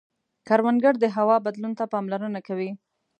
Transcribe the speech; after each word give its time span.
کروندګر 0.47 0.93
د 0.99 1.05
هوا 1.15 1.37
بدلون 1.45 1.73
ته 1.79 1.83
پاملرنه 1.93 2.39
کوي 2.47 2.71